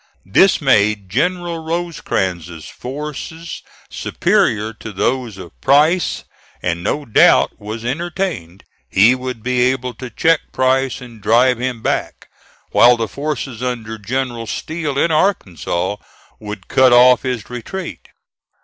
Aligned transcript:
This 0.25 0.59
made 0.59 1.09
General 1.09 1.59
Rosecrans's 1.59 2.65
forces 2.67 3.61
superior 3.91 4.73
to 4.73 4.91
those 4.91 5.37
of 5.37 5.51
Price, 5.61 6.23
and 6.63 6.83
no 6.83 7.05
doubt 7.05 7.59
was 7.59 7.85
entertained 7.85 8.63
he 8.89 9.13
would 9.13 9.43
be 9.43 9.61
able 9.61 9.93
to 9.93 10.09
check 10.09 10.51
Price 10.51 11.01
and 11.01 11.21
drive 11.21 11.59
him 11.59 11.83
back; 11.83 12.29
while 12.71 12.97
the 12.97 13.07
forces 13.07 13.61
under 13.61 13.99
General 13.99 14.47
Steele, 14.47 14.97
in 14.97 15.11
Arkansas, 15.11 15.97
would 16.39 16.67
cut 16.67 16.91
off 16.93 17.21
his 17.21 17.47
retreat. 17.47 18.07